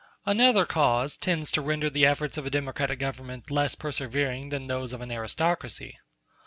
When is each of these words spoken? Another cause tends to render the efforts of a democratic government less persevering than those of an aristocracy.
Another 0.25 0.65
cause 0.65 1.15
tends 1.15 1.51
to 1.51 1.61
render 1.61 1.87
the 1.87 2.07
efforts 2.07 2.35
of 2.35 2.43
a 2.47 2.49
democratic 2.49 2.97
government 2.97 3.51
less 3.51 3.75
persevering 3.75 4.49
than 4.49 4.65
those 4.65 4.93
of 4.93 5.01
an 5.01 5.11
aristocracy. 5.11 5.99